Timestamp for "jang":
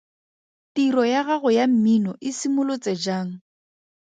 3.03-3.29